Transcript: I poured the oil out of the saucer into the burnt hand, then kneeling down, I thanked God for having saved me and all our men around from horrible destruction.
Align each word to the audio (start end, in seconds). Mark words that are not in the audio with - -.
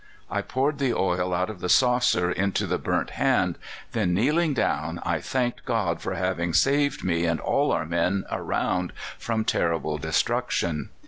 I 0.31 0.41
poured 0.41 0.79
the 0.79 0.95
oil 0.95 1.31
out 1.31 1.51
of 1.51 1.59
the 1.59 1.69
saucer 1.69 2.31
into 2.31 2.65
the 2.65 2.79
burnt 2.79 3.11
hand, 3.11 3.59
then 3.91 4.15
kneeling 4.15 4.55
down, 4.55 4.99
I 5.05 5.19
thanked 5.19 5.63
God 5.63 6.01
for 6.01 6.15
having 6.15 6.55
saved 6.55 7.03
me 7.03 7.25
and 7.25 7.39
all 7.39 7.71
our 7.71 7.85
men 7.85 8.23
around 8.31 8.93
from 9.19 9.45
horrible 9.47 9.99
destruction. 9.99 10.89